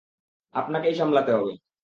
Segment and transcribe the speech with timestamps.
[0.55, 1.53] আপনাকেই সামলাতে হবে।